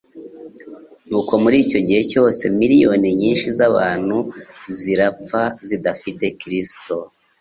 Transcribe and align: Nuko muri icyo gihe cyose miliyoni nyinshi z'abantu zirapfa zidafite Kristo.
Nuko 1.07 1.33
muri 1.43 1.55
icyo 1.65 1.79
gihe 1.87 2.01
cyose 2.11 2.41
miliyoni 2.59 3.07
nyinshi 3.21 3.47
z'abantu 3.57 4.17
zirapfa 4.77 5.41
zidafite 5.67 6.25
Kristo. 6.39 6.95